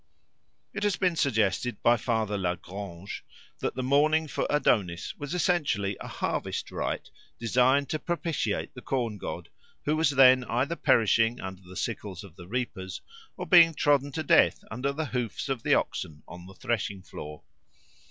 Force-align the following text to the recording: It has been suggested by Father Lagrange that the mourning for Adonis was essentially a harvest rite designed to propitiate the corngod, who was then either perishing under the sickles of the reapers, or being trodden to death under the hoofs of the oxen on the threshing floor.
It 0.73 0.81
has 0.81 0.95
been 0.95 1.15
suggested 1.15 1.79
by 1.83 1.95
Father 1.95 2.35
Lagrange 2.35 3.23
that 3.59 3.75
the 3.75 3.83
mourning 3.83 4.27
for 4.27 4.47
Adonis 4.49 5.13
was 5.15 5.35
essentially 5.35 5.95
a 5.99 6.07
harvest 6.07 6.71
rite 6.71 7.11
designed 7.37 7.87
to 7.89 7.99
propitiate 7.99 8.73
the 8.73 8.81
corngod, 8.81 9.49
who 9.85 9.95
was 9.95 10.09
then 10.09 10.43
either 10.45 10.75
perishing 10.75 11.39
under 11.39 11.61
the 11.61 11.77
sickles 11.77 12.23
of 12.23 12.35
the 12.35 12.47
reapers, 12.47 13.01
or 13.37 13.45
being 13.45 13.75
trodden 13.75 14.11
to 14.13 14.23
death 14.23 14.63
under 14.71 14.91
the 14.91 15.05
hoofs 15.05 15.49
of 15.49 15.61
the 15.61 15.75
oxen 15.75 16.23
on 16.27 16.47
the 16.47 16.55
threshing 16.55 17.03
floor. 17.03 17.43